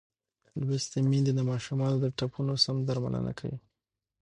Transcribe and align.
لوستې 0.67 0.99
میندې 1.11 1.31
د 1.35 1.41
ماشومانو 1.51 1.97
د 1.99 2.05
ټپونو 2.17 2.53
سم 2.65 2.77
درملنه 2.87 3.31
کوي. 3.39 3.57